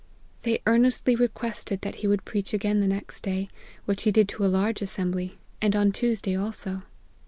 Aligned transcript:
They 0.41 0.63
earnestly 0.65 1.15
requested 1.15 1.81
that 1.81 1.97
he 1.97 2.07
would 2.07 2.25
preach 2.25 2.55
again 2.55 2.79
the 2.79 2.87
next 2.87 3.21
day, 3.21 3.49
which 3.85 4.01
he 4.01 4.11
did 4.11 4.27
to 4.29 4.43
a 4.43 4.47
large 4.47 4.81
assembly; 4.81 5.37
and 5.61 5.75
on 5.75 5.91
Tuesday 5.91 6.35
also. 6.35 6.81